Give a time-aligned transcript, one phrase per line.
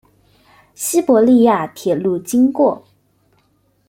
[0.73, 2.83] 西伯利亚铁路经过。